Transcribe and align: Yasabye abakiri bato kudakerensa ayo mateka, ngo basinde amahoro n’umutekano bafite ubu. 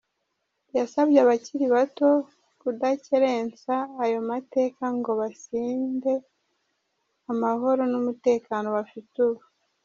Yasabye 0.77 1.17
abakiri 1.23 1.65
bato 1.75 2.09
kudakerensa 2.61 3.73
ayo 4.03 4.19
mateka, 4.29 4.83
ngo 4.97 5.11
basinde 5.19 6.13
amahoro 7.31 7.81
n’umutekano 7.91 8.67
bafite 8.77 9.15
ubu. 9.27 9.43